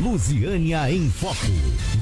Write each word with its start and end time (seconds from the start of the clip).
Lusiânia 0.00 0.88
em 0.92 1.10
Foco. 1.10 1.34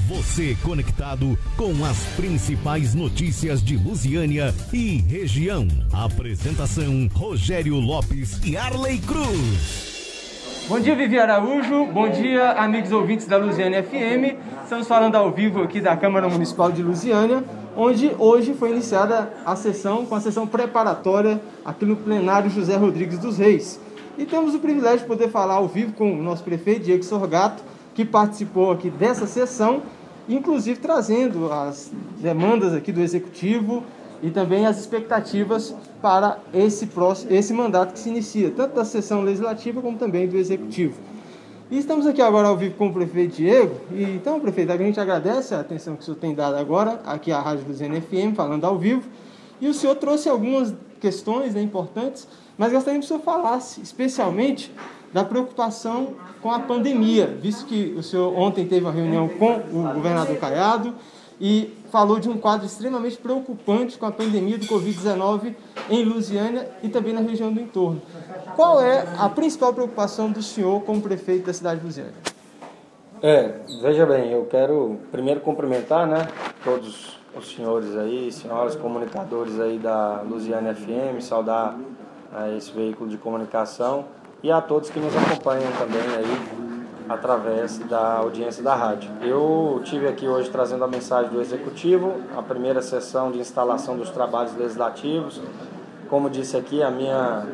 Você 0.07 0.55
conectado 0.63 1.35
com 1.57 1.83
as 1.83 1.97
principais 2.15 2.93
notícias 2.93 3.59
de 3.59 3.75
Lusiânia 3.75 4.53
e 4.71 4.97
região. 4.97 5.67
Apresentação: 5.91 7.09
Rogério 7.11 7.79
Lopes 7.79 8.39
e 8.45 8.55
Arley 8.55 8.99
Cruz. 8.99 10.67
Bom 10.69 10.79
dia, 10.79 10.95
Vivi 10.95 11.17
Araújo. 11.17 11.85
Bom 11.85 12.07
dia, 12.07 12.51
amigos 12.51 12.91
ouvintes 12.91 13.25
da 13.25 13.37
Lusiânia 13.37 13.81
FM. 13.81 14.37
Estamos 14.61 14.87
falando 14.87 15.15
ao 15.15 15.31
vivo 15.31 15.63
aqui 15.63 15.81
da 15.81 15.97
Câmara 15.97 16.29
Municipal 16.29 16.71
de 16.71 16.83
Lusiânia, 16.83 17.43
onde 17.75 18.11
hoje 18.19 18.53
foi 18.53 18.73
iniciada 18.73 19.33
a 19.43 19.55
sessão, 19.55 20.05
com 20.05 20.13
a 20.13 20.21
sessão 20.21 20.45
preparatória 20.45 21.41
aqui 21.65 21.83
no 21.83 21.95
plenário 21.95 22.51
José 22.51 22.75
Rodrigues 22.75 23.17
dos 23.17 23.39
Reis. 23.39 23.79
E 24.19 24.25
temos 24.25 24.53
o 24.53 24.59
privilégio 24.59 24.99
de 24.99 25.05
poder 25.05 25.29
falar 25.29 25.55
ao 25.55 25.67
vivo 25.67 25.93
com 25.93 26.11
o 26.11 26.21
nosso 26.21 26.43
prefeito, 26.43 26.85
Diego 26.85 27.03
Sorgato, 27.03 27.63
que 27.97 28.05
participou 28.05 28.69
aqui 28.69 28.91
dessa 28.91 29.25
sessão, 29.25 29.81
inclusive 30.29 30.79
trazendo 30.79 31.51
as 31.51 31.91
demandas 32.19 32.71
aqui 32.71 32.91
do 32.91 33.01
Executivo 33.01 33.83
e 34.21 34.29
também 34.29 34.67
as 34.67 34.79
expectativas 34.79 35.73
para 35.99 36.37
esse, 36.53 36.85
próximo, 36.85 37.33
esse 37.33 37.51
mandato 37.55 37.93
que 37.93 37.99
se 37.99 38.09
inicia, 38.09 38.51
tanto 38.55 38.75
da 38.75 38.85
sessão 38.85 39.23
legislativa 39.23 39.81
como 39.81 39.97
também 39.97 40.27
do 40.27 40.37
Executivo. 40.37 40.93
E 41.71 41.79
estamos 41.79 42.05
aqui 42.05 42.21
agora 42.21 42.49
ao 42.49 42.55
vivo 42.55 42.75
com 42.75 42.89
o 42.89 42.93
prefeito 42.93 43.37
Diego. 43.37 43.81
E, 43.91 44.03
então, 44.03 44.39
prefeito, 44.39 44.71
a 44.71 44.77
gente 44.77 44.99
agradece 44.99 45.55
a 45.55 45.59
atenção 45.59 45.95
que 45.95 46.03
o 46.03 46.05
senhor 46.05 46.17
tem 46.17 46.35
dado 46.35 46.55
agora 46.55 47.01
aqui 47.03 47.31
à 47.31 47.41
Rádio 47.41 47.65
Luziana 47.67 47.99
FM, 47.99 48.35
falando 48.35 48.63
ao 48.63 48.77
vivo. 48.77 49.09
E 49.59 49.67
o 49.67 49.73
senhor 49.73 49.95
trouxe 49.95 50.29
algumas 50.29 50.71
questões 50.99 51.55
né, 51.55 51.63
importantes 51.63 52.27
mas 52.57 52.71
gostaria 52.71 52.99
que 52.99 53.05
o 53.05 53.07
senhor 53.07 53.21
falasse 53.21 53.81
especialmente 53.81 54.71
da 55.17 55.25
preocupação 55.25 56.13
com 56.43 56.51
a 56.51 56.59
pandemia, 56.59 57.25
visto 57.25 57.65
que 57.65 57.95
o 57.97 58.03
senhor 58.03 58.37
ontem 58.37 58.67
teve 58.67 58.85
uma 58.85 58.91
reunião 58.91 59.27
com 59.27 59.55
o 59.73 59.91
governador 59.95 60.37
Caiado 60.37 60.93
e 61.41 61.75
falou 61.91 62.19
de 62.19 62.29
um 62.29 62.37
quadro 62.37 62.67
extremamente 62.67 63.17
preocupante 63.17 63.97
com 63.97 64.05
a 64.05 64.11
pandemia 64.11 64.59
do 64.59 64.67
Covid-19 64.67 65.55
em 65.89 66.03
Lusiânia 66.03 66.69
e 66.83 66.89
também 66.89 67.13
na 67.13 67.21
região 67.21 67.51
do 67.51 67.59
entorno. 67.59 67.99
Qual 68.55 68.79
é 68.79 69.07
a 69.17 69.27
principal 69.27 69.73
preocupação 69.73 70.31
do 70.31 70.43
senhor 70.43 70.83
como 70.83 71.01
prefeito 71.01 71.47
da 71.47 71.53
cidade 71.53 71.79
de 71.79 71.87
Lusiânia? 71.87 72.13
É, 73.19 73.55
veja 73.81 74.05
bem, 74.05 74.31
eu 74.31 74.45
quero 74.45 74.99
primeiro 75.11 75.39
cumprimentar, 75.39 76.05
né, 76.05 76.27
todos 76.63 77.17
os 77.35 77.55
senhores 77.55 77.97
aí, 77.97 78.31
senhoras 78.31 78.75
comunicadores 78.75 79.59
aí 79.59 79.79
da 79.79 80.21
Lusiana 80.21 80.75
FM, 80.75 81.21
saudar 81.21 81.75
a 82.31 82.51
esse 82.51 82.71
veículo 82.71 83.09
de 83.09 83.17
comunicação 83.17 84.05
e 84.43 84.51
a 84.51 84.61
todos 84.61 84.89
que 84.89 84.99
nos 84.99 85.15
acompanham 85.15 85.71
também 85.73 86.01
aí 86.15 86.67
através 87.09 87.77
da 87.79 88.17
audiência 88.17 88.61
da 88.61 88.75
rádio. 88.75 89.09
Eu 89.21 89.81
tive 89.83 90.07
aqui 90.07 90.27
hoje 90.27 90.49
trazendo 90.49 90.83
a 90.83 90.87
mensagem 90.87 91.31
do 91.31 91.41
Executivo, 91.41 92.13
a 92.35 92.41
primeira 92.41 92.81
sessão 92.81 93.31
de 93.31 93.39
instalação 93.39 93.97
dos 93.97 94.09
trabalhos 94.09 94.55
legislativos. 94.55 95.41
Como 96.09 96.29
disse 96.29 96.57
aqui, 96.57 96.83
a 96.83 96.91
minha 96.91 97.45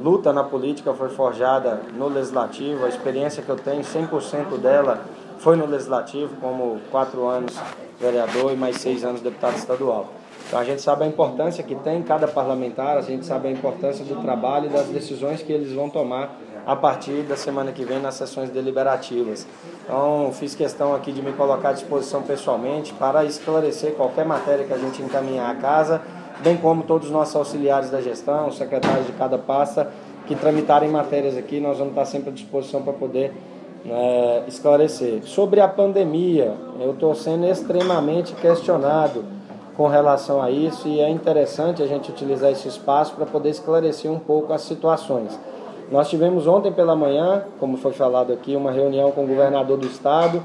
luta 0.00 0.32
na 0.32 0.44
política 0.44 0.94
foi 0.94 1.08
forjada 1.08 1.80
no 1.96 2.08
Legislativo, 2.08 2.84
a 2.84 2.88
experiência 2.88 3.42
que 3.42 3.48
eu 3.48 3.56
tenho, 3.56 3.82
100% 3.82 4.58
dela 4.58 5.02
foi 5.38 5.56
no 5.56 5.66
Legislativo, 5.66 6.36
como 6.40 6.80
quatro 6.90 7.26
anos 7.26 7.58
vereador 8.00 8.52
e 8.52 8.56
mais 8.56 8.76
seis 8.76 9.04
anos 9.04 9.20
deputado 9.20 9.56
estadual. 9.56 10.08
Então 10.48 10.58
a 10.58 10.64
gente 10.64 10.80
sabe 10.80 11.04
a 11.04 11.06
importância 11.06 11.62
que 11.62 11.74
tem 11.74 12.02
cada 12.02 12.26
parlamentar, 12.26 12.96
a 12.96 13.02
gente 13.02 13.26
sabe 13.26 13.48
a 13.48 13.50
importância 13.50 14.02
do 14.02 14.16
trabalho 14.22 14.64
e 14.64 14.68
das 14.70 14.86
decisões 14.86 15.42
que 15.42 15.52
eles 15.52 15.72
vão 15.72 15.90
tomar 15.90 16.40
a 16.66 16.74
partir 16.74 17.22
da 17.22 17.36
semana 17.36 17.70
que 17.70 17.84
vem 17.84 18.00
nas 18.00 18.14
sessões 18.14 18.48
deliberativas. 18.48 19.46
Então 19.84 20.30
fiz 20.32 20.54
questão 20.54 20.94
aqui 20.94 21.12
de 21.12 21.20
me 21.20 21.32
colocar 21.32 21.68
à 21.68 21.72
disposição 21.72 22.22
pessoalmente 22.22 22.94
para 22.94 23.26
esclarecer 23.26 23.92
qualquer 23.92 24.24
matéria 24.24 24.64
que 24.64 24.72
a 24.72 24.78
gente 24.78 25.02
encaminhar 25.02 25.50
à 25.50 25.54
casa, 25.54 26.00
bem 26.42 26.56
como 26.56 26.82
todos 26.82 27.08
os 27.08 27.12
nossos 27.12 27.36
auxiliares 27.36 27.90
da 27.90 28.00
gestão, 28.00 28.50
secretários 28.50 29.06
de 29.06 29.12
cada 29.12 29.36
pasta, 29.36 29.92
que 30.26 30.34
tramitarem 30.34 30.88
matérias 30.88 31.36
aqui, 31.36 31.60
nós 31.60 31.76
vamos 31.76 31.92
estar 31.92 32.06
sempre 32.06 32.30
à 32.30 32.32
disposição 32.32 32.80
para 32.82 32.94
poder 32.94 33.34
é, 33.86 34.44
esclarecer. 34.48 35.20
Sobre 35.24 35.60
a 35.60 35.68
pandemia, 35.68 36.54
eu 36.80 36.92
estou 36.92 37.14
sendo 37.14 37.46
extremamente 37.46 38.34
questionado 38.34 39.36
com 39.78 39.86
relação 39.86 40.42
a 40.42 40.50
isso 40.50 40.88
e 40.88 40.98
é 40.98 41.08
interessante 41.08 41.84
a 41.84 41.86
gente 41.86 42.10
utilizar 42.10 42.50
esse 42.50 42.66
espaço 42.66 43.14
para 43.14 43.24
poder 43.24 43.50
esclarecer 43.50 44.10
um 44.10 44.18
pouco 44.18 44.52
as 44.52 44.62
situações. 44.62 45.38
Nós 45.88 46.10
tivemos 46.10 46.48
ontem 46.48 46.72
pela 46.72 46.96
manhã, 46.96 47.44
como 47.60 47.76
foi 47.76 47.92
falado 47.92 48.32
aqui, 48.32 48.56
uma 48.56 48.72
reunião 48.72 49.12
com 49.12 49.22
o 49.22 49.26
governador 49.28 49.78
do 49.78 49.86
estado, 49.86 50.42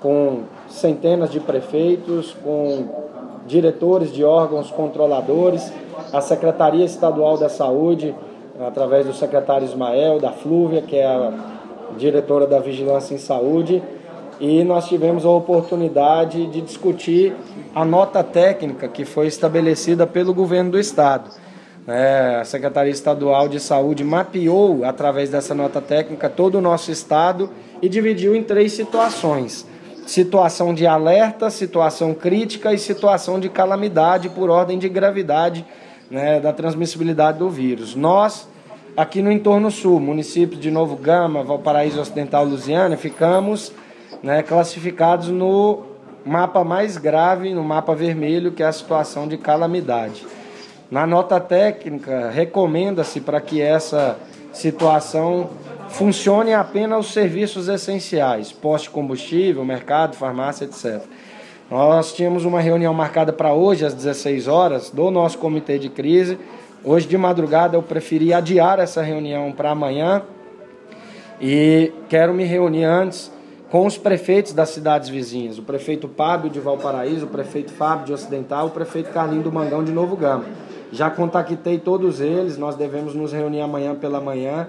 com 0.00 0.42
centenas 0.68 1.30
de 1.30 1.40
prefeitos, 1.40 2.36
com 2.44 2.84
diretores 3.46 4.12
de 4.12 4.22
órgãos 4.22 4.70
controladores, 4.70 5.72
a 6.12 6.20
Secretaria 6.20 6.84
Estadual 6.84 7.38
da 7.38 7.48
Saúde, 7.48 8.14
através 8.60 9.06
do 9.06 9.14
secretário 9.14 9.64
Ismael, 9.64 10.20
da 10.20 10.30
Flúvia, 10.30 10.82
que 10.82 10.96
é 10.96 11.06
a 11.06 11.32
diretora 11.96 12.46
da 12.46 12.58
Vigilância 12.58 13.14
em 13.14 13.18
Saúde, 13.18 13.82
e 14.40 14.64
nós 14.64 14.88
tivemos 14.88 15.24
a 15.24 15.30
oportunidade 15.30 16.46
de 16.46 16.60
discutir 16.60 17.34
a 17.74 17.84
nota 17.84 18.22
técnica 18.22 18.88
que 18.88 19.04
foi 19.04 19.26
estabelecida 19.26 20.06
pelo 20.06 20.34
governo 20.34 20.72
do 20.72 20.78
estado. 20.78 21.30
É, 21.86 22.38
a 22.40 22.44
Secretaria 22.44 22.92
Estadual 22.92 23.46
de 23.46 23.60
Saúde 23.60 24.02
mapeou, 24.02 24.84
através 24.84 25.28
dessa 25.28 25.54
nota 25.54 25.80
técnica, 25.80 26.30
todo 26.30 26.56
o 26.56 26.60
nosso 26.60 26.90
estado 26.90 27.50
e 27.82 27.88
dividiu 27.88 28.34
em 28.34 28.42
três 28.42 28.72
situações: 28.72 29.66
situação 30.06 30.72
de 30.72 30.86
alerta, 30.86 31.50
situação 31.50 32.14
crítica 32.14 32.72
e 32.72 32.78
situação 32.78 33.38
de 33.38 33.50
calamidade 33.50 34.30
por 34.30 34.48
ordem 34.48 34.78
de 34.78 34.88
gravidade 34.88 35.64
né, 36.10 36.40
da 36.40 36.52
transmissibilidade 36.54 37.38
do 37.38 37.50
vírus. 37.50 37.94
Nós, 37.94 38.48
aqui 38.96 39.20
no 39.20 39.30
entorno 39.30 39.70
sul, 39.70 40.00
municípios 40.00 40.60
de 40.60 40.70
Novo 40.70 40.96
Gama, 40.96 41.42
Valparaíso 41.42 42.00
Ocidental, 42.00 42.46
Lusiana, 42.46 42.96
ficamos 42.96 43.72
né, 44.24 44.42
classificados 44.42 45.28
no 45.28 45.82
mapa 46.24 46.64
mais 46.64 46.96
grave, 46.96 47.52
no 47.52 47.62
mapa 47.62 47.94
vermelho, 47.94 48.52
que 48.52 48.62
é 48.62 48.66
a 48.66 48.72
situação 48.72 49.28
de 49.28 49.36
calamidade. 49.36 50.26
Na 50.90 51.06
nota 51.06 51.38
técnica, 51.38 52.30
recomenda-se 52.30 53.20
para 53.20 53.38
que 53.38 53.60
essa 53.60 54.16
situação 54.50 55.50
funcione 55.90 56.54
apenas 56.54 57.06
os 57.06 57.12
serviços 57.12 57.68
essenciais, 57.68 58.50
poste 58.50 58.88
de 58.88 58.94
combustível, 58.94 59.62
mercado, 59.62 60.16
farmácia, 60.16 60.64
etc. 60.64 61.02
Nós 61.70 62.14
tínhamos 62.14 62.46
uma 62.46 62.62
reunião 62.62 62.94
marcada 62.94 63.30
para 63.30 63.52
hoje, 63.52 63.84
às 63.84 63.92
16 63.92 64.48
horas, 64.48 64.88
do 64.88 65.10
nosso 65.10 65.36
comitê 65.36 65.78
de 65.78 65.90
crise. 65.90 66.38
Hoje 66.82 67.06
de 67.06 67.18
madrugada 67.18 67.76
eu 67.76 67.82
preferi 67.82 68.32
adiar 68.32 68.78
essa 68.78 69.02
reunião 69.02 69.52
para 69.52 69.70
amanhã 69.70 70.22
e 71.38 71.92
quero 72.08 72.32
me 72.32 72.44
reunir 72.44 72.84
antes 72.84 73.33
com 73.74 73.86
os 73.86 73.98
prefeitos 73.98 74.52
das 74.52 74.68
cidades 74.68 75.08
vizinhas, 75.08 75.58
o 75.58 75.62
prefeito 75.64 76.06
Pábio 76.06 76.48
de 76.48 76.60
Valparaíso, 76.60 77.26
o 77.26 77.28
prefeito 77.28 77.72
Fábio 77.72 78.06
de 78.06 78.12
Ocidental, 78.12 78.68
o 78.68 78.70
prefeito 78.70 79.10
Carlinho 79.10 79.42
do 79.42 79.50
Mangão 79.50 79.82
de 79.82 79.90
Novo 79.90 80.14
Gama. 80.14 80.44
Já 80.92 81.10
contactei 81.10 81.80
todos 81.80 82.20
eles, 82.20 82.56
nós 82.56 82.76
devemos 82.76 83.16
nos 83.16 83.32
reunir 83.32 83.62
amanhã 83.62 83.92
pela 83.96 84.20
manhã, 84.20 84.68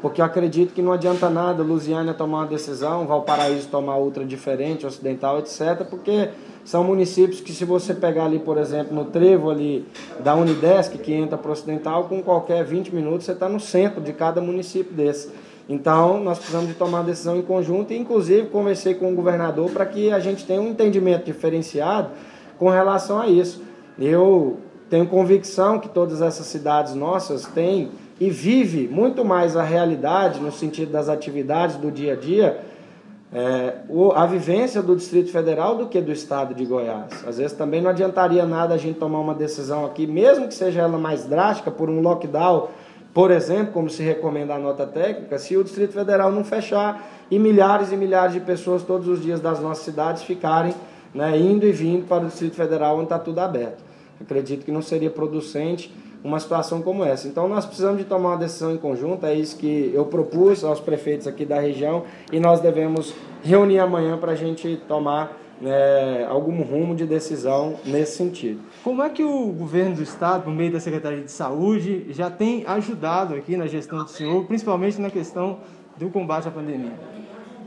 porque 0.00 0.22
eu 0.22 0.24
acredito 0.24 0.72
que 0.72 0.80
não 0.80 0.90
adianta 0.90 1.28
nada 1.28 1.62
Lusiânia 1.62 2.14
tomar 2.14 2.38
uma 2.38 2.46
decisão, 2.46 3.06
Valparaíso 3.06 3.68
tomar 3.68 3.96
outra 3.96 4.24
diferente, 4.24 4.86
Ocidental, 4.86 5.38
etc., 5.38 5.84
porque 5.90 6.30
são 6.64 6.82
municípios 6.82 7.42
que 7.42 7.52
se 7.52 7.66
você 7.66 7.92
pegar 7.92 8.24
ali, 8.24 8.38
por 8.38 8.56
exemplo, 8.56 8.94
no 8.94 9.04
trevo 9.04 9.50
ali 9.50 9.86
da 10.20 10.34
Unidesc, 10.34 10.96
que 10.96 11.12
entra 11.12 11.36
para 11.36 11.50
o 11.50 11.52
Ocidental, 11.52 12.04
com 12.04 12.22
qualquer 12.22 12.64
20 12.64 12.94
minutos 12.94 13.26
você 13.26 13.32
está 13.32 13.50
no 13.50 13.60
centro 13.60 14.00
de 14.00 14.14
cada 14.14 14.40
município 14.40 14.94
desse. 14.94 15.30
Então, 15.68 16.20
nós 16.20 16.38
precisamos 16.38 16.68
de 16.68 16.74
tomar 16.74 16.98
uma 16.98 17.04
decisão 17.04 17.36
em 17.36 17.42
conjunto 17.42 17.92
e, 17.92 17.98
inclusive, 17.98 18.48
conversei 18.48 18.94
com 18.94 19.12
o 19.12 19.14
governador 19.14 19.70
para 19.70 19.84
que 19.84 20.12
a 20.12 20.20
gente 20.20 20.44
tenha 20.44 20.60
um 20.60 20.68
entendimento 20.68 21.24
diferenciado 21.24 22.10
com 22.58 22.68
relação 22.68 23.20
a 23.20 23.26
isso. 23.26 23.62
Eu 23.98 24.58
tenho 24.88 25.06
convicção 25.06 25.78
que 25.80 25.88
todas 25.88 26.22
essas 26.22 26.46
cidades 26.46 26.94
nossas 26.94 27.46
têm 27.46 27.90
e 28.20 28.30
vive 28.30 28.88
muito 28.88 29.24
mais 29.24 29.56
a 29.56 29.62
realidade 29.62 30.40
no 30.40 30.52
sentido 30.52 30.92
das 30.92 31.08
atividades 31.08 31.76
do 31.76 31.90
dia 31.90 32.12
a 32.12 32.16
dia, 32.16 32.60
é, 33.32 33.74
a 34.14 34.24
vivência 34.24 34.80
do 34.80 34.94
Distrito 34.94 35.30
Federal 35.30 35.76
do 35.76 35.86
que 35.86 36.00
do 36.00 36.12
Estado 36.12 36.54
de 36.54 36.64
Goiás. 36.64 37.24
Às 37.26 37.38
vezes 37.38 37.56
também 37.56 37.82
não 37.82 37.90
adiantaria 37.90 38.46
nada 38.46 38.74
a 38.74 38.78
gente 38.78 38.98
tomar 38.98 39.18
uma 39.18 39.34
decisão 39.34 39.84
aqui, 39.84 40.06
mesmo 40.06 40.46
que 40.46 40.54
seja 40.54 40.82
ela 40.82 40.96
mais 40.96 41.24
drástica, 41.24 41.70
por 41.70 41.90
um 41.90 42.00
lockdown 42.00 42.68
por 43.16 43.30
exemplo, 43.30 43.72
como 43.72 43.88
se 43.88 44.02
recomenda 44.02 44.52
a 44.52 44.58
nota 44.58 44.86
técnica, 44.86 45.38
se 45.38 45.56
o 45.56 45.64
Distrito 45.64 45.94
Federal 45.94 46.30
não 46.30 46.44
fechar 46.44 47.24
e 47.30 47.38
milhares 47.38 47.90
e 47.90 47.96
milhares 47.96 48.34
de 48.34 48.40
pessoas 48.40 48.82
todos 48.82 49.08
os 49.08 49.22
dias 49.22 49.40
das 49.40 49.58
nossas 49.58 49.86
cidades 49.86 50.22
ficarem 50.22 50.74
né, 51.14 51.34
indo 51.38 51.66
e 51.66 51.72
vindo 51.72 52.06
para 52.06 52.24
o 52.24 52.26
Distrito 52.26 52.56
Federal 52.56 52.96
onde 52.96 53.04
está 53.04 53.18
tudo 53.18 53.38
aberto. 53.38 53.82
Acredito 54.20 54.66
que 54.66 54.70
não 54.70 54.82
seria 54.82 55.08
producente 55.08 55.90
uma 56.22 56.38
situação 56.38 56.82
como 56.82 57.02
essa. 57.02 57.26
Então 57.26 57.48
nós 57.48 57.64
precisamos 57.64 57.96
de 57.96 58.04
tomar 58.04 58.32
uma 58.32 58.36
decisão 58.36 58.74
em 58.74 58.76
conjunto, 58.76 59.24
é 59.24 59.34
isso 59.34 59.56
que 59.56 59.90
eu 59.94 60.04
propus 60.04 60.62
aos 60.62 60.78
prefeitos 60.78 61.26
aqui 61.26 61.46
da 61.46 61.58
região 61.58 62.04
e 62.30 62.38
nós 62.38 62.60
devemos 62.60 63.14
reunir 63.42 63.78
amanhã 63.78 64.18
para 64.18 64.32
a 64.32 64.36
gente 64.36 64.78
tomar 64.86 65.34
né, 65.60 66.26
algum 66.28 66.62
rumo 66.62 66.94
de 66.94 67.06
decisão 67.06 67.76
nesse 67.84 68.16
sentido. 68.16 68.60
Como 68.84 69.02
é 69.02 69.08
que 69.08 69.22
o 69.22 69.46
governo 69.52 69.96
do 69.96 70.02
estado, 70.02 70.44
por 70.44 70.52
meio 70.52 70.72
da 70.72 70.80
Secretaria 70.80 71.22
de 71.22 71.32
Saúde, 71.32 72.06
já 72.10 72.30
tem 72.30 72.64
ajudado 72.66 73.34
aqui 73.34 73.56
na 73.56 73.66
gestão 73.66 74.04
do 74.04 74.10
senhor, 74.10 74.44
principalmente 74.44 75.00
na 75.00 75.10
questão 75.10 75.58
do 75.96 76.10
combate 76.10 76.48
à 76.48 76.50
pandemia? 76.50 76.92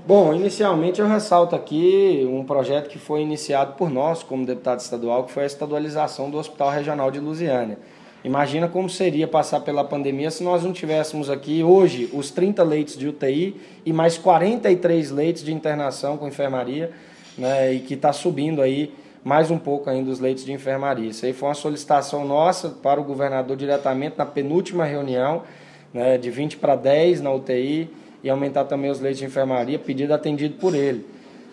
Bom, 0.05 0.33
inicialmente 0.33 0.99
eu 0.99 1.07
ressalto 1.07 1.55
aqui 1.55 2.27
um 2.31 2.43
projeto 2.43 2.89
que 2.89 2.97
foi 2.97 3.21
iniciado 3.21 3.73
por 3.73 3.89
nós, 3.91 4.23
como 4.23 4.45
deputado 4.45 4.79
estadual, 4.79 5.23
que 5.25 5.31
foi 5.31 5.43
a 5.43 5.45
estadualização 5.45 6.31
do 6.31 6.37
Hospital 6.37 6.71
Regional 6.71 7.11
de 7.11 7.19
Lusiânia. 7.19 7.77
Imagina 8.23 8.67
como 8.67 8.89
seria 8.89 9.27
passar 9.27 9.61
pela 9.61 9.83
pandemia 9.83 10.29
se 10.29 10.43
nós 10.43 10.63
não 10.63 10.73
tivéssemos 10.73 11.29
aqui 11.29 11.63
hoje 11.63 12.09
os 12.11 12.31
30 12.31 12.63
leitos 12.63 12.97
de 12.97 13.07
UTI 13.07 13.55
e 13.85 13.93
mais 13.93 14.17
43 14.17 15.11
leitos 15.11 15.43
de 15.43 15.53
internação 15.53 16.17
com 16.17 16.27
enfermaria, 16.27 16.91
né, 17.39 17.73
e 17.73 17.79
que 17.79 17.93
está 17.95 18.11
subindo 18.13 18.61
aí 18.61 18.93
mais 19.23 19.49
um 19.49 19.57
pouco 19.57 19.89
ainda 19.89 20.11
os 20.11 20.19
leitos 20.19 20.45
de 20.45 20.51
enfermaria. 20.51 21.09
Isso 21.09 21.25
aí 21.25 21.33
foi 21.33 21.49
uma 21.49 21.55
solicitação 21.55 22.25
nossa 22.25 22.69
para 22.69 22.99
o 22.99 23.03
governador 23.03 23.55
diretamente 23.57 24.17
na 24.17 24.25
penúltima 24.25 24.85
reunião, 24.85 25.43
né, 25.93 26.17
de 26.17 26.29
20 26.29 26.57
para 26.57 26.75
10 26.75 27.21
na 27.21 27.31
UTI 27.31 27.89
e 28.23 28.29
aumentar 28.29 28.65
também 28.65 28.91
os 28.91 28.99
leitos 28.99 29.19
de 29.19 29.25
enfermaria, 29.25 29.79
pedido 29.79 30.13
atendido 30.13 30.55
por 30.55 30.75
ele. 30.75 31.05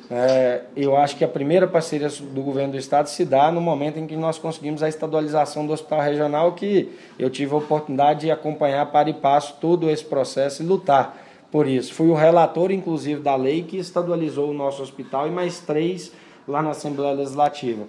É, 0.09 0.63
eu 0.77 0.97
acho 0.97 1.17
que 1.17 1.25
a 1.25 1.29
primeira 1.29 1.67
parceria 1.67 2.09
do 2.09 2.41
governo 2.41 2.73
do 2.73 2.79
estado 2.79 3.09
se 3.09 3.25
dá 3.25 3.51
no 3.51 3.61
momento 3.61 3.99
em 3.99 4.07
que 4.07 4.15
nós 4.15 4.39
conseguimos 4.39 4.81
a 4.83 4.89
estadualização 4.89 5.67
do 5.67 5.73
hospital 5.73 6.01
regional, 6.01 6.53
que 6.53 6.93
eu 7.19 7.29
tive 7.29 7.55
a 7.55 7.57
oportunidade 7.59 8.21
de 8.21 8.31
acompanhar 8.31 8.87
para 8.87 9.11
e 9.11 9.15
passo 9.15 9.57
todo 9.61 9.91
esse 9.91 10.05
processo 10.05 10.63
e 10.63 10.67
lutar 10.67 11.26
por 11.57 11.67
isso. 11.67 11.95
Fui 11.95 12.09
o 12.09 12.15
relator, 12.15 12.71
inclusive, 12.71 13.23
da 13.23 13.35
lei 13.35 13.63
que 13.63 13.79
estadualizou 13.79 14.51
o 14.51 14.53
nosso 14.53 14.83
hospital 14.83 15.27
e 15.27 15.31
mais 15.31 15.59
três 15.59 16.13
lá 16.47 16.61
na 16.61 16.73
Assembleia 16.73 17.15
Legislativa. 17.15 17.85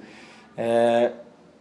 É, 0.55 1.11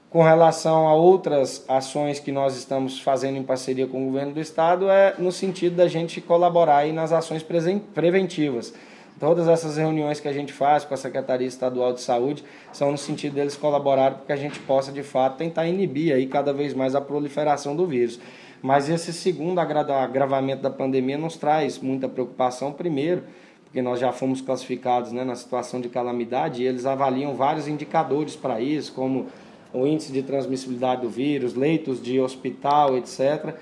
com 0.08 0.22
relação 0.22 0.86
a 0.86 0.94
outras 0.94 1.64
ações 1.66 2.20
que 2.20 2.30
nós 2.30 2.56
estamos 2.56 3.00
fazendo 3.00 3.38
em 3.38 3.42
parceria 3.42 3.88
com 3.88 4.04
o 4.04 4.06
governo 4.06 4.34
do 4.34 4.40
estado, 4.40 4.88
é 4.88 5.16
no 5.18 5.32
sentido 5.32 5.74
da 5.74 5.88
gente 5.88 6.20
colaborar 6.20 6.76
aí 6.76 6.92
nas 6.92 7.10
ações 7.10 7.42
preventivas. 7.42 8.72
Todas 9.18 9.48
essas 9.48 9.76
reuniões 9.76 10.20
que 10.20 10.28
a 10.28 10.32
gente 10.32 10.52
faz 10.52 10.84
com 10.84 10.94
a 10.94 10.96
Secretaria 10.96 11.48
Estadual 11.48 11.92
de 11.92 12.02
Saúde 12.02 12.44
são 12.72 12.92
no 12.92 12.98
sentido 12.98 13.34
deles 13.34 13.56
colaborarem 13.56 14.18
para 14.18 14.26
que 14.26 14.32
a 14.32 14.36
gente 14.36 14.60
possa, 14.60 14.92
de 14.92 15.02
fato, 15.02 15.38
tentar 15.38 15.66
inibir 15.66 16.14
aí 16.14 16.28
cada 16.28 16.52
vez 16.52 16.72
mais 16.72 16.94
a 16.94 17.00
proliferação 17.00 17.74
do 17.74 17.84
vírus. 17.84 18.20
Mas 18.66 18.88
esse 18.88 19.12
segundo 19.12 19.60
agravamento 19.60 20.60
da 20.60 20.70
pandemia 20.70 21.16
nos 21.16 21.36
traz 21.36 21.78
muita 21.78 22.08
preocupação, 22.08 22.72
primeiro, 22.72 23.22
porque 23.62 23.80
nós 23.80 24.00
já 24.00 24.10
fomos 24.10 24.40
classificados 24.40 25.12
né, 25.12 25.22
na 25.22 25.36
situação 25.36 25.80
de 25.80 25.88
calamidade 25.88 26.64
e 26.64 26.66
eles 26.66 26.84
avaliam 26.84 27.32
vários 27.36 27.68
indicadores 27.68 28.34
para 28.34 28.60
isso, 28.60 28.92
como 28.92 29.26
o 29.72 29.86
índice 29.86 30.10
de 30.10 30.20
transmissibilidade 30.20 31.02
do 31.02 31.08
vírus, 31.08 31.54
leitos 31.54 32.02
de 32.02 32.18
hospital, 32.18 32.96
etc., 32.96 33.54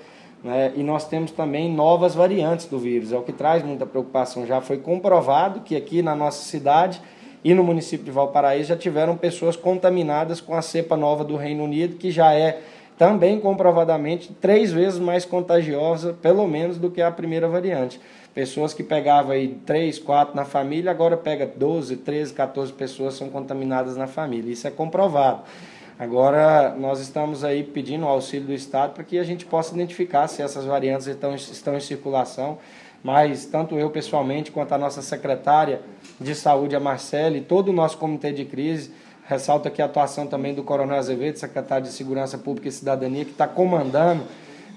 né? 0.43 0.73
E 0.75 0.81
nós 0.81 1.07
temos 1.07 1.31
também 1.31 1.71
novas 1.71 2.15
variantes 2.15 2.65
do 2.65 2.79
vírus, 2.79 3.11
é 3.11 3.17
o 3.17 3.21
que 3.21 3.31
traz 3.31 3.61
muita 3.61 3.85
preocupação. 3.85 4.43
Já 4.47 4.59
foi 4.59 4.79
comprovado 4.79 5.59
que 5.59 5.75
aqui 5.75 6.01
na 6.01 6.15
nossa 6.15 6.43
cidade 6.45 6.99
e 7.43 7.53
no 7.53 7.63
município 7.63 8.05
de 8.05 8.11
Valparaíso 8.11 8.69
já 8.69 8.75
tiveram 8.75 9.15
pessoas 9.15 9.55
contaminadas 9.55 10.41
com 10.41 10.55
a 10.55 10.63
cepa 10.63 10.97
nova 10.97 11.23
do 11.23 11.35
Reino 11.35 11.63
Unido, 11.63 11.95
que 11.95 12.09
já 12.09 12.33
é 12.33 12.59
também 12.97 13.39
comprovadamente 13.39 14.33
três 14.39 14.71
vezes 14.71 14.99
mais 14.99 15.25
contagiosa, 15.25 16.13
pelo 16.13 16.47
menos, 16.47 16.77
do 16.77 16.89
que 16.89 17.01
a 17.01 17.11
primeira 17.11 17.47
variante. 17.47 17.99
Pessoas 18.33 18.73
que 18.73 18.83
pegavam 18.83 19.31
aí 19.31 19.57
três, 19.65 19.97
quatro 19.97 20.35
na 20.35 20.45
família, 20.45 20.91
agora 20.91 21.15
pega 21.15 21.45
12, 21.45 21.97
13, 21.97 22.33
14 22.33 22.73
pessoas 22.73 23.13
são 23.13 23.29
contaminadas 23.29 23.95
na 23.95 24.07
família. 24.07 24.51
Isso 24.51 24.67
é 24.67 24.71
comprovado. 24.71 25.43
Agora, 25.97 26.75
nós 26.77 26.99
estamos 26.99 27.45
aí 27.45 27.63
pedindo 27.63 28.05
o 28.05 28.09
auxílio 28.09 28.47
do 28.47 28.53
Estado 28.53 28.93
para 28.93 29.03
que 29.05 29.17
a 29.17 29.23
gente 29.23 29.45
possa 29.45 29.73
identificar 29.73 30.27
se 30.27 30.41
essas 30.41 30.65
variantes 30.65 31.07
estão, 31.07 31.33
estão 31.33 31.75
em 31.77 31.79
circulação, 31.79 32.57
mas 33.01 33.45
tanto 33.45 33.79
eu 33.79 33.89
pessoalmente 33.89 34.51
quanto 34.51 34.73
a 34.73 34.77
nossa 34.77 35.01
secretária 35.01 35.79
de 36.19 36.35
saúde, 36.35 36.75
a 36.75 36.79
Marcele, 36.81 37.37
e 37.37 37.41
todo 37.41 37.69
o 37.69 37.73
nosso 37.73 37.97
comitê 37.97 38.33
de 38.33 38.43
crise, 38.43 38.91
ressalta 39.25 39.69
aqui 39.69 39.81
a 39.81 39.85
atuação 39.85 40.27
também 40.27 40.53
do 40.53 40.63
Coronel 40.63 40.97
Azevedo, 40.97 41.37
secretário 41.37 41.85
de 41.85 41.91
Segurança 41.91 42.37
Pública 42.37 42.69
e 42.69 42.71
Cidadania, 42.71 43.25
que 43.25 43.31
está 43.31 43.47
comandando 43.47 44.23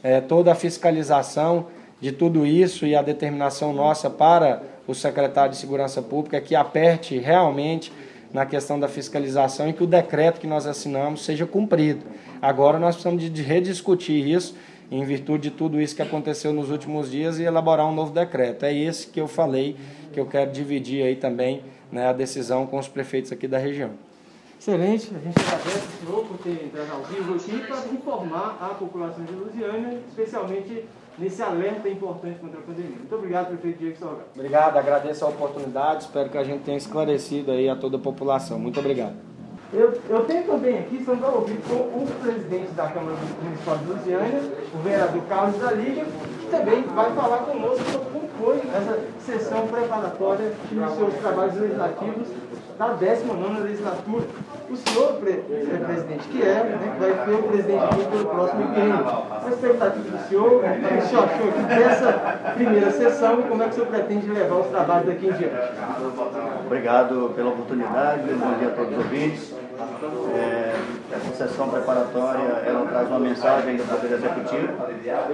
é, 0.02 0.20
toda 0.20 0.52
a 0.52 0.54
fiscalização 0.54 1.66
de 2.00 2.12
tudo 2.12 2.46
isso 2.46 2.86
e 2.86 2.94
a 2.94 3.02
determinação 3.02 3.72
nossa 3.72 4.08
para 4.08 4.62
o 4.86 4.94
secretário 4.94 5.52
de 5.52 5.58
Segurança 5.58 6.00
Pública 6.00 6.40
que 6.40 6.54
aperte 6.54 7.18
realmente 7.18 7.92
na 8.32 8.46
questão 8.46 8.78
da 8.78 8.88
fiscalização 8.88 9.68
e 9.68 9.72
que 9.72 9.82
o 9.82 9.86
decreto 9.86 10.40
que 10.40 10.46
nós 10.46 10.66
assinamos 10.66 11.24
seja 11.24 11.46
cumprido. 11.46 12.04
Agora 12.40 12.78
nós 12.78 12.94
precisamos 12.94 13.30
de 13.30 13.42
rediscutir 13.42 14.26
isso 14.26 14.54
em 14.90 15.04
virtude 15.04 15.50
de 15.50 15.56
tudo 15.56 15.80
isso 15.80 15.94
que 15.94 16.02
aconteceu 16.02 16.52
nos 16.52 16.70
últimos 16.70 17.10
dias 17.10 17.38
e 17.38 17.42
elaborar 17.42 17.86
um 17.86 17.94
novo 17.94 18.12
decreto. 18.12 18.64
É 18.64 18.72
esse 18.72 19.08
que 19.08 19.20
eu 19.20 19.28
falei 19.28 19.76
que 20.12 20.20
eu 20.20 20.26
quero 20.26 20.50
dividir 20.50 21.02
aí 21.02 21.16
também 21.16 21.62
né, 21.92 22.06
a 22.06 22.12
decisão 22.12 22.66
com 22.66 22.78
os 22.78 22.88
prefeitos 22.88 23.32
aqui 23.32 23.46
da 23.46 23.58
região. 23.58 24.07
Excelente, 24.58 25.14
a 25.14 25.18
gente 25.18 25.38
agradece 25.38 25.78
o 25.78 26.06
senhor 26.06 26.24
por 26.24 26.38
ter 26.38 26.64
entrado 26.64 26.92
ao 26.92 27.02
vivo 27.04 27.34
aqui 27.34 27.60
para 27.66 27.86
informar 27.92 28.58
a 28.60 28.74
população 28.74 29.24
de 29.24 29.32
Lusiânia, 29.32 30.00
especialmente 30.08 30.84
nesse 31.16 31.40
alerta 31.40 31.88
importante 31.88 32.40
contra 32.40 32.58
a 32.58 32.62
pandemia. 32.62 32.96
Muito 32.96 33.14
obrigado, 33.14 33.48
prefeito 33.48 33.78
Diego 33.78 33.96
Salgado. 33.96 34.24
Obrigado, 34.34 34.76
agradeço 34.76 35.24
a 35.24 35.28
oportunidade, 35.28 36.04
espero 36.04 36.28
que 36.28 36.38
a 36.38 36.44
gente 36.44 36.64
tenha 36.64 36.76
esclarecido 36.76 37.52
aí 37.52 37.68
a 37.68 37.76
toda 37.76 37.98
a 37.98 38.00
população. 38.00 38.58
Muito 38.58 38.80
obrigado. 38.80 39.14
Eu, 39.70 40.00
eu 40.08 40.24
tenho 40.24 40.44
também 40.44 40.78
aqui, 40.78 40.96
estamos 40.96 41.22
ao 41.22 41.42
vivo 41.42 41.60
com 41.60 41.98
o 41.98 42.06
presidente 42.22 42.70
da 42.72 42.88
Câmara 42.88 43.16
Municipal 43.42 43.76
de 43.76 43.84
Lusiânia, 43.84 44.42
o 44.72 44.78
vereador 44.78 45.22
Carlos 45.28 45.60
da 45.60 45.72
Liga, 45.72 46.06
que 46.40 46.46
também 46.50 46.82
vai 46.84 47.12
falar 47.12 47.38
conosco 47.40 47.84
sobre 47.84 48.08
como 48.10 48.28
foi 48.40 48.62
essa 48.74 48.98
sessão 49.20 49.66
preparatória 49.66 50.54
dos 50.70 50.96
seus 50.96 51.14
trabalhos 51.16 51.56
legislativos 51.56 52.28
da 52.78 52.88
19 52.94 53.60
legislatura. 53.60 54.24
O 54.70 54.76
senhor, 54.76 55.14
pre 55.14 55.32
presidente, 55.32 56.28
que 56.28 56.42
é, 56.42 56.62
né, 56.62 56.92
que 56.92 57.00
vai 57.00 57.24
ser 57.24 57.34
o 57.34 57.42
presidente 57.44 58.04
pelo 58.10 58.24
próximo 58.26 58.68
biênio. 58.68 59.06
A 59.06 59.48
expectativa 59.48 60.16
do 60.16 60.28
senhor, 60.28 60.52
o 60.52 60.60
que 60.60 60.94
o 60.98 61.08
senhor 61.08 61.24
achou 61.24 61.48
aqui 61.48 61.62
dessa 61.62 62.12
primeira 62.54 62.90
sessão 62.90 63.40
e 63.40 63.42
como 63.44 63.62
é 63.62 63.66
que 63.66 63.70
o 63.70 63.74
senhor 63.74 63.86
pretende 63.88 64.30
levar 64.30 64.56
os 64.56 64.66
trabalhos 64.66 65.06
daqui 65.06 65.26
em 65.26 65.32
diante? 65.32 65.56
Obrigado 66.66 67.32
pela 67.34 67.48
oportunidade, 67.48 68.22
bom 68.34 68.58
dia 68.58 68.68
a 68.68 68.72
todos 68.72 68.92
os 68.92 68.98
ouvintes. 68.98 69.54
É, 70.34 70.74
essa 71.12 71.46
sessão 71.46 71.68
preparatória 71.68 72.62
ela 72.66 72.86
traz 72.86 73.08
uma 73.08 73.20
mensagem 73.20 73.76
do 73.76 73.84
Poder 73.84 74.14
Executivo. 74.14 74.68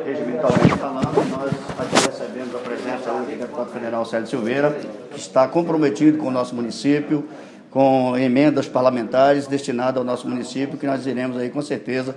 Regimentalmente 0.04 0.78
falando, 0.78 1.30
nós 1.30 1.50
aqui 1.78 2.06
recebemos 2.06 2.54
a 2.54 2.58
presença 2.58 3.10
do 3.10 3.26
deputado 3.26 3.70
federal 3.70 4.04
Célio 4.04 4.26
Silveira, 4.26 4.70
que 5.10 5.18
está 5.18 5.48
comprometido 5.48 6.18
com 6.18 6.28
o 6.28 6.30
nosso 6.30 6.54
município, 6.54 7.24
com 7.74 8.16
emendas 8.16 8.68
parlamentares 8.68 9.48
destinadas 9.48 9.96
ao 9.96 10.04
nosso 10.04 10.28
município, 10.28 10.78
que 10.78 10.86
nós 10.86 11.04
iremos 11.08 11.36
aí 11.36 11.50
com 11.50 11.60
certeza 11.60 12.14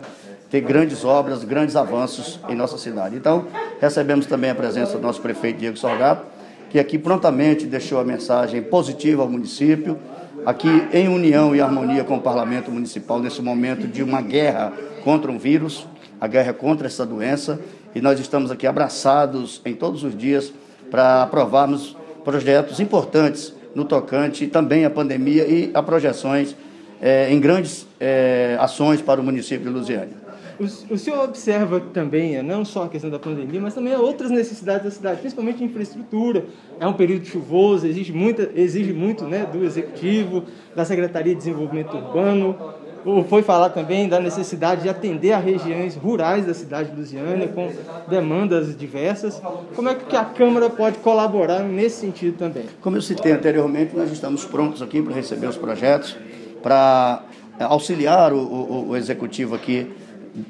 ter 0.52 0.62
grandes 0.62 1.04
obras, 1.04 1.44
grandes 1.44 1.76
avanços 1.76 2.40
em 2.48 2.54
nossa 2.54 2.78
cidade. 2.78 3.16
Então, 3.16 3.48
recebemos 3.82 4.28
também 4.28 4.52
a 4.52 4.56
presença 4.56 4.98
do 4.98 5.02
nosso 5.02 5.20
prefeito 5.20 5.58
Diego 5.58 5.76
Salgado, 5.76 6.22
que 6.70 6.78
aqui 6.78 7.00
prontamente 7.00 7.66
deixou 7.66 8.00
a 8.00 8.04
mensagem 8.04 8.62
positiva 8.62 9.24
ao 9.24 9.28
município, 9.28 9.98
aqui 10.46 10.70
em 10.94 11.08
união 11.08 11.56
e 11.56 11.60
harmonia 11.60 12.04
com 12.04 12.18
o 12.18 12.22
Parlamento 12.22 12.70
Municipal, 12.70 13.20
nesse 13.20 13.42
momento 13.42 13.88
de 13.88 14.04
uma 14.04 14.22
guerra 14.22 14.72
contra 15.04 15.32
um 15.32 15.40
vírus, 15.40 15.88
a 16.22 16.28
guerra 16.28 16.54
contra 16.54 16.86
essa 16.86 17.04
doença, 17.04 17.60
e 17.96 18.00
nós 18.00 18.20
estamos 18.20 18.52
aqui 18.52 18.68
abraçados 18.68 19.60
em 19.66 19.74
todos 19.74 20.04
os 20.04 20.16
dias 20.16 20.54
para 20.92 21.24
aprovarmos 21.24 21.98
projetos 22.24 22.80
importantes 22.80 23.57
no 23.78 23.86
tocante 23.86 24.48
também 24.48 24.86
à 24.86 24.90
pandemia 24.90 25.46
e 25.48 25.70
a 25.72 25.84
projeções 25.84 26.56
é, 27.00 27.32
em 27.32 27.40
grandes 27.40 27.86
é, 28.00 28.58
ações 28.60 29.04
para 29.04 29.22
o 29.22 29.24
município 29.24 29.68
de 29.68 29.70
Lusiânia. 29.70 30.26
O, 30.90 30.98
senhor 30.98 31.24
observa 31.24 31.80
também, 31.80 32.36
é, 32.36 32.42
não 32.42 32.66
só 32.66 32.86
a 32.86 32.90
questão 32.90 33.12
da 33.12 33.20
pandemia, 33.20 33.62
mas 33.62 33.76
também 33.76 33.96
outras 33.96 34.32
necessidades 34.32 34.84
da 34.84 34.90
cidade, 34.90 35.20
principalmente 35.20 35.64
infraestrutura. 35.64 36.46
É 36.80 36.88
um 36.88 36.94
período 36.94 37.28
chuvoso, 37.28 37.86
exige, 37.86 38.12
muita, 38.12 38.50
exige 38.56 38.92
muito 38.92 39.26
né, 39.26 39.46
do 39.46 39.64
Executivo, 39.64 40.46
da 40.76 40.84
Secretaria 40.84 41.34
de 41.34 41.38
Desenvolvimento 41.38 41.96
Urbano. 41.96 42.56
Foi 43.30 43.42
falar 43.42 43.70
também 43.70 44.10
da 44.10 44.20
necessidade 44.20 44.82
de 44.82 44.90
atender 44.90 45.32
a 45.32 45.38
regiões 45.38 45.96
rurais 45.96 46.46
da 46.46 46.54
cidade 46.54 46.92
de 46.92 46.98
Lusiânia, 46.98 47.48
com 47.48 47.72
demandas 48.10 48.78
diversas. 48.78 49.42
Como 49.76 49.88
é 49.88 49.96
que 49.96 50.16
a 50.16 50.26
Câmara 50.26 50.70
pode 50.70 50.98
colaborar 50.98 51.64
nesse 51.64 52.02
sentido 52.02 52.38
também? 52.38 52.66
Como 52.82 52.98
eu 52.98 53.02
citei 53.02 53.32
anteriormente, 53.32 53.96
nós 53.96 54.12
estamos 54.12 54.44
prontos 54.44 54.82
aqui 54.82 55.02
para 55.02 55.14
receber 55.14 55.48
os 55.48 55.56
projetos, 55.56 56.18
para 56.62 57.24
auxiliar 57.60 58.34
o, 58.34 58.40
o, 58.40 58.90
o 58.90 58.98
Executivo 58.98 59.56
aqui 59.56 59.90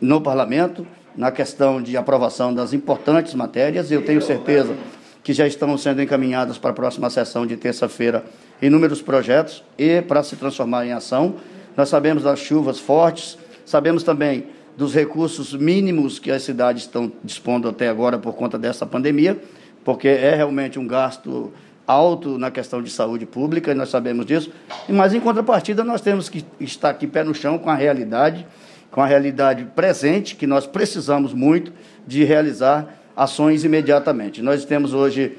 no 0.02 0.20
parlamento 0.20 0.86
na 1.16 1.32
questão 1.32 1.82
de 1.82 1.96
aprovação 1.96 2.54
das 2.54 2.74
importantes 2.74 3.36
matérias. 3.36 3.92
Eu 3.92 4.04
tenho 4.04 4.22
certeza 4.22 4.76
que 5.24 5.34
já 5.34 5.46
estão 5.46 5.78
sendo 5.78 6.02
encaminhadas 6.02 6.58
para 6.58 6.72
a 6.72 6.74
próxima 6.74 7.10
sessão 7.10 7.46
de 7.46 7.56
terça-feira 7.58 8.24
inúmeros 8.62 9.02
projetos 9.02 9.64
e 9.78 10.02
para 10.02 10.24
se 10.24 10.36
transformar 10.36 10.86
em 10.86 10.94
ação. 10.94 11.36
Nós 11.78 11.90
sabemos 11.90 12.24
das 12.24 12.40
chuvas 12.40 12.80
fortes, 12.80 13.38
sabemos 13.64 14.02
também 14.02 14.46
dos 14.76 14.96
recursos 14.96 15.54
mínimos 15.54 16.18
que 16.18 16.32
as 16.32 16.42
cidades 16.42 16.82
estão 16.82 17.12
dispondo 17.24 17.70
até 17.70 17.88
agora 17.88 18.18
por 18.18 18.34
conta 18.34 18.58
dessa 18.58 18.84
pandemia, 18.84 19.40
porque 19.86 20.08
é 20.08 20.34
realmente 20.34 20.80
um 20.80 20.88
gasto 20.88 21.54
alto 21.86 22.40
na 22.40 22.50
questão 22.50 22.82
de 22.82 22.90
saúde 22.90 23.28
pública, 23.28 23.72
e 23.72 23.76
nós 23.76 23.90
sabemos 23.90 24.26
disso. 24.26 24.52
Mas, 24.90 25.14
em 25.14 25.20
contrapartida, 25.20 25.84
nós 25.84 26.02
temos 26.02 26.28
que 26.30 26.44
estar 26.60 26.90
aqui 26.90 27.06
pé 27.06 27.24
no 27.24 27.36
chão 27.36 27.60
com 27.60 27.70
a 27.70 27.76
realidade, 27.76 28.46
com 28.90 29.00
a 29.00 29.06
realidade 29.06 29.64
presente, 29.76 30.36
que 30.36 30.48
nós 30.48 30.66
precisamos 30.66 31.32
muito 31.32 31.72
de 32.08 32.24
realizar 32.24 32.92
ações 33.16 33.64
imediatamente. 33.64 34.42
Nós 34.42 34.66
temos 34.66 34.96
hoje 34.96 35.38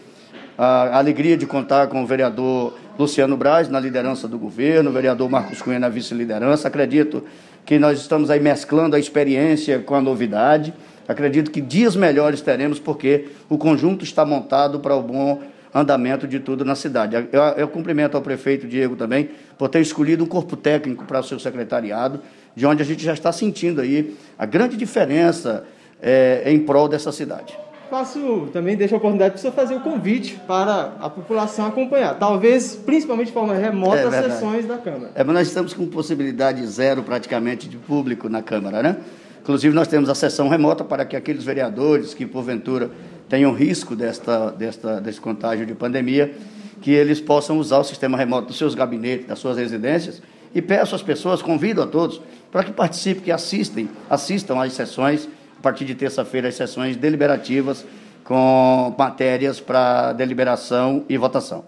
a 0.56 0.98
alegria 0.98 1.36
de 1.36 1.46
contar 1.46 1.88
com 1.88 2.02
o 2.02 2.06
vereador 2.06 2.74
Luciano 2.98 3.36
Braz 3.36 3.68
na 3.68 3.78
liderança 3.78 4.26
do 4.26 4.36
governo, 4.38 4.90
o 4.90 4.92
vereador 4.92 5.30
Marcos 5.30 5.62
Cunha 5.62 5.78
na 5.78 5.88
vice-liderança. 5.88 6.66
Acredito 6.66 7.22
que 7.64 7.78
nós 7.78 8.00
estamos 8.00 8.28
aí 8.28 8.40
mesclando 8.40 8.96
a 8.96 8.98
experiência 8.98 9.78
com 9.78 9.94
a 9.94 10.00
novidade. 10.00 10.74
Acredito 11.06 11.50
que 11.52 11.60
dias 11.60 11.94
melhores 11.94 12.40
teremos, 12.40 12.80
porque 12.80 13.28
o 13.48 13.56
conjunto 13.56 14.04
está 14.04 14.24
montado 14.24 14.80
para 14.80 14.96
o 14.96 15.02
bom 15.02 15.40
andamento 15.72 16.26
de 16.26 16.40
tudo 16.40 16.64
na 16.64 16.74
cidade. 16.74 17.14
Eu, 17.14 17.42
eu 17.56 17.68
cumprimento 17.68 18.16
ao 18.16 18.22
prefeito 18.22 18.66
Diego 18.66 18.96
também 18.96 19.30
por 19.56 19.68
ter 19.68 19.80
escolhido 19.80 20.24
um 20.24 20.26
corpo 20.26 20.56
técnico 20.56 21.04
para 21.04 21.20
o 21.20 21.22
seu 21.22 21.38
secretariado, 21.38 22.20
de 22.56 22.66
onde 22.66 22.82
a 22.82 22.84
gente 22.84 23.04
já 23.04 23.12
está 23.12 23.30
sentindo 23.30 23.80
aí 23.80 24.16
a 24.36 24.44
grande 24.44 24.76
diferença 24.76 25.64
é, 26.02 26.42
em 26.46 26.58
prol 26.58 26.88
dessa 26.88 27.12
cidade. 27.12 27.56
Faço 27.90 28.48
também, 28.52 28.76
deixo 28.76 28.94
a 28.94 28.98
oportunidade 28.98 29.32
para 29.32 29.40
você 29.40 29.50
fazer 29.50 29.74
o 29.74 29.80
convite 29.80 30.38
para 30.46 30.92
a 31.00 31.08
população 31.08 31.66
acompanhar, 31.66 32.18
talvez 32.18 32.74
principalmente 32.74 33.28
de 33.28 33.32
forma 33.32 33.54
remota, 33.54 33.96
é 33.96 34.06
as 34.06 34.14
sessões 34.14 34.66
da 34.66 34.76
Câmara. 34.76 35.10
É, 35.14 35.24
mas 35.24 35.34
nós 35.34 35.48
estamos 35.48 35.72
com 35.72 35.86
possibilidade 35.86 36.66
zero 36.66 37.02
praticamente 37.02 37.66
de 37.66 37.78
público 37.78 38.28
na 38.28 38.42
Câmara, 38.42 38.82
né? 38.82 38.96
Inclusive, 39.40 39.74
nós 39.74 39.88
temos 39.88 40.10
a 40.10 40.14
sessão 40.14 40.48
remota 40.48 40.84
para 40.84 41.06
que 41.06 41.16
aqueles 41.16 41.42
vereadores 41.42 42.12
que, 42.12 42.26
porventura, 42.26 42.90
tenham 43.30 43.54
risco 43.54 43.96
desta, 43.96 44.50
desta, 44.50 45.00
desse 45.00 45.18
contágio 45.18 45.64
de 45.64 45.74
pandemia, 45.74 46.34
que 46.82 46.90
eles 46.90 47.18
possam 47.18 47.58
usar 47.58 47.78
o 47.78 47.84
sistema 47.84 48.18
remoto 48.18 48.48
dos 48.48 48.58
seus 48.58 48.74
gabinetes, 48.74 49.26
das 49.26 49.38
suas 49.38 49.56
residências, 49.56 50.20
e 50.54 50.60
peço 50.60 50.94
às 50.94 51.02
pessoas, 51.02 51.40
convido 51.40 51.80
a 51.80 51.86
todos, 51.86 52.20
para 52.52 52.64
que 52.64 52.72
participem, 52.72 53.22
que 53.22 53.32
assistem, 53.32 53.88
assistam 54.10 54.62
às 54.62 54.74
sessões, 54.74 55.26
a 55.58 55.62
partir 55.62 55.84
de 55.84 55.94
terça-feira, 55.94 56.48
as 56.48 56.54
sessões 56.54 56.96
deliberativas 56.96 57.84
com 58.24 58.94
matérias 58.98 59.58
para 59.58 60.12
deliberação 60.12 61.04
e 61.08 61.16
votação. 61.16 61.64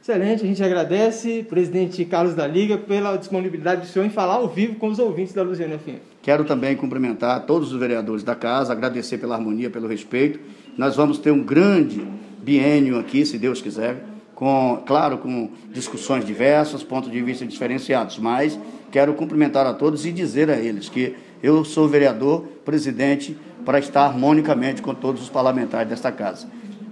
Excelente, 0.00 0.42
a 0.42 0.46
gente 0.46 0.64
agradece, 0.64 1.46
presidente 1.48 2.04
Carlos 2.04 2.34
da 2.34 2.46
Liga, 2.46 2.76
pela 2.76 3.16
disponibilidade 3.16 3.82
do 3.82 3.86
senhor 3.86 4.04
em 4.04 4.10
falar 4.10 4.34
ao 4.34 4.48
vivo 4.48 4.74
com 4.74 4.88
os 4.88 4.98
ouvintes 4.98 5.32
da 5.32 5.42
Luziana 5.42 5.78
FM. 5.78 6.00
Quero 6.20 6.44
também 6.44 6.74
cumprimentar 6.74 7.46
todos 7.46 7.72
os 7.72 7.78
vereadores 7.78 8.24
da 8.24 8.34
casa, 8.34 8.72
agradecer 8.72 9.18
pela 9.18 9.36
harmonia, 9.36 9.70
pelo 9.70 9.86
respeito. 9.86 10.40
Nós 10.76 10.96
vamos 10.96 11.18
ter 11.18 11.30
um 11.30 11.42
grande 11.42 12.04
biênio 12.42 12.98
aqui, 12.98 13.24
se 13.24 13.38
Deus 13.38 13.62
quiser, 13.62 14.02
com, 14.34 14.82
claro, 14.84 15.18
com 15.18 15.50
discussões 15.72 16.24
diversas, 16.24 16.82
pontos 16.82 17.12
de 17.12 17.22
vista 17.22 17.46
diferenciados, 17.46 18.18
mas 18.18 18.58
quero 18.90 19.14
cumprimentar 19.14 19.66
a 19.66 19.72
todos 19.72 20.04
e 20.04 20.10
dizer 20.10 20.50
a 20.50 20.56
eles 20.56 20.88
que 20.88 21.14
eu 21.42 21.64
sou 21.64 21.88
vereador, 21.88 22.42
presidente, 22.64 23.36
para 23.64 23.78
estar 23.78 24.06
harmonicamente 24.06 24.82
com 24.82 24.94
todos 24.94 25.22
os 25.22 25.28
parlamentares 25.28 25.88
desta 25.88 26.12
casa. 26.12 26.46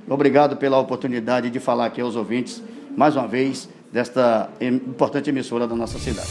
Obrigado 0.09 0.57
pela 0.57 0.78
oportunidade 0.78 1.50
de 1.50 1.61
falar 1.61 1.87
aqui 1.87 2.00
aos 2.00 2.16
ouvintes 2.16 2.62
mais 2.97 3.16
uma 3.16 3.26
vez, 3.26 3.69
desta 3.92 4.50
importante 4.61 5.30
emissora 5.30 5.66
da 5.66 5.75
nossa 5.75 5.99
cidade. 5.99 6.28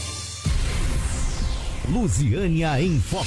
Lusiânia 1.88 2.80
em 2.80 3.00
Foco. 3.00 3.24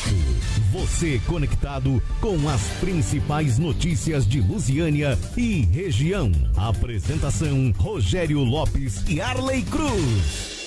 Você 0.71 1.21
conectado 1.27 2.01
com 2.21 2.49
as 2.49 2.61
principais 2.79 3.59
notícias 3.59 4.25
de 4.25 4.39
Lusiânia 4.39 5.17
e 5.35 5.63
região. 5.65 6.31
Apresentação: 6.55 7.73
Rogério 7.77 8.39
Lopes 8.39 9.03
e 9.07 9.19
Arley 9.19 9.63
Cruz. 9.63 10.62